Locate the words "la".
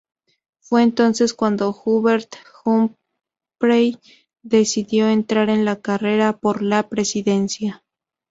5.63-5.79, 6.63-6.89